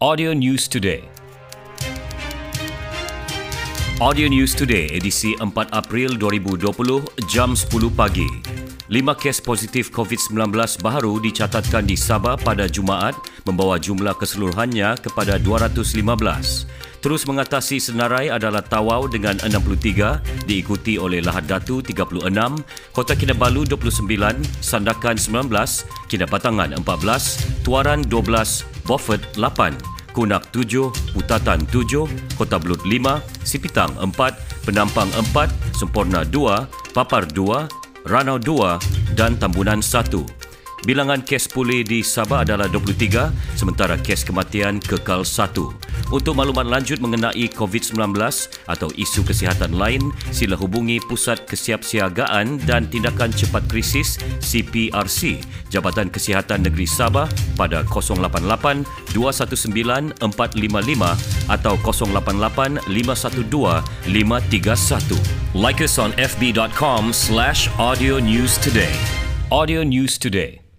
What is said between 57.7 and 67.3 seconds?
088 219 455 atau 088 512 531. Like us on fb.com